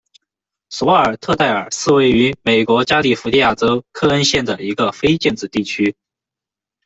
[0.71, 5.95] 索尔特代尔是位于美国加利福尼亚州克恩县的一个非建制地区。